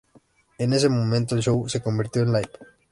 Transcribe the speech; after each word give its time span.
En 0.57 0.73
ese 0.73 0.89
momento 0.89 1.35
el 1.35 1.43
show 1.43 1.69
se 1.69 1.79
convirtió 1.83 2.23
en 2.23 2.29
"Live! 2.33 2.49